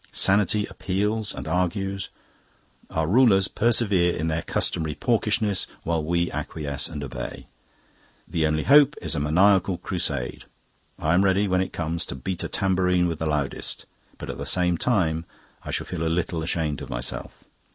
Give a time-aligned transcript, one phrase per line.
[0.11, 2.09] Sanity appeals and argues;
[2.89, 7.45] our rulers persevere in their customary porkishness, while we acquiesce and obey.
[8.27, 10.45] The only hope is a maniacal crusade;
[10.97, 13.85] I am ready, when it comes, to beat a tambourine with the loudest,
[14.17, 15.25] but at the same time
[15.61, 17.43] I shall feel a little ashamed of myself.